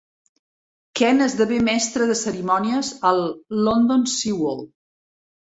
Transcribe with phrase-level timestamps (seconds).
[0.99, 3.23] Ken esdevé mestre de cerimònies al
[3.69, 4.69] London Sea World.